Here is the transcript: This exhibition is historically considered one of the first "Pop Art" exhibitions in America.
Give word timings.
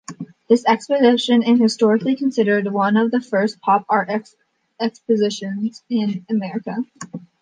This 0.49 0.65
exhibition 0.65 1.43
is 1.43 1.59
historically 1.59 2.15
considered 2.15 2.65
one 2.65 2.97
of 2.97 3.11
the 3.11 3.21
first 3.21 3.61
"Pop 3.61 3.85
Art" 3.87 4.09
exhibitions 4.79 5.83
in 5.91 6.25
America. 6.27 6.77